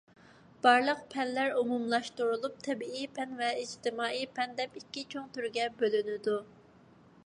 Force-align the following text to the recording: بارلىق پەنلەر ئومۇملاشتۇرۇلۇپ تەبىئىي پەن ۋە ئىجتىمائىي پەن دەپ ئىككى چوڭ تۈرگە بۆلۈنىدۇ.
بارلىق 0.65 1.03
پەنلەر 1.15 1.53
ئومۇملاشتۇرۇلۇپ 1.59 2.55
تەبىئىي 2.69 3.05
پەن 3.19 3.37
ۋە 3.43 3.53
ئىجتىمائىي 3.63 4.27
پەن 4.39 4.57
دەپ 4.63 4.81
ئىككى 4.83 5.09
چوڭ 5.15 5.33
تۈرگە 5.37 5.71
بۆلۈنىدۇ. 5.83 6.39